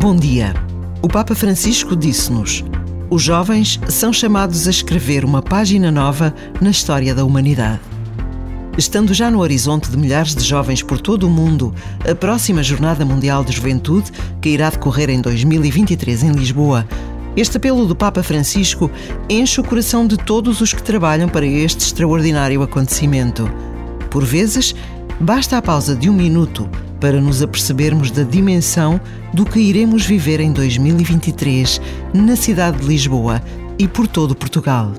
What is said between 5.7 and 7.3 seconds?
nova na história da